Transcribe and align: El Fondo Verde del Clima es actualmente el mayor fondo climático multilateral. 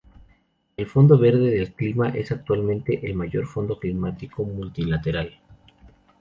El 0.77 0.87
Fondo 0.87 1.19
Verde 1.19 1.51
del 1.51 1.73
Clima 1.73 2.09
es 2.09 2.31
actualmente 2.31 3.05
el 3.05 3.13
mayor 3.13 3.45
fondo 3.45 3.77
climático 3.77 4.43
multilateral. 4.43 5.31